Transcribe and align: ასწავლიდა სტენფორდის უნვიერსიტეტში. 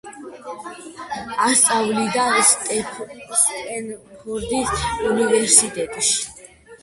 ასწავლიდა 1.47 2.23
სტენფორდის 2.53 4.73
უნვიერსიტეტში. 5.11 6.09